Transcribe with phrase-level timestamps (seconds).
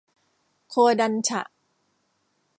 [0.69, 1.41] โคดันฉะ